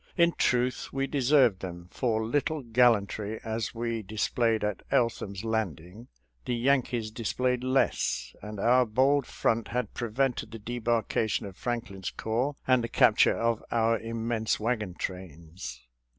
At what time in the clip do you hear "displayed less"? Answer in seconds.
7.11-8.33